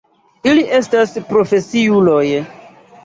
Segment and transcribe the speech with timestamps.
[0.51, 2.27] Ili estas profesiuloj.